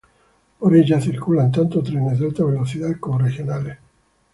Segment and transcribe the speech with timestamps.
[0.59, 3.77] Por ella circulan tanto trenes de alta velocidad como regionales.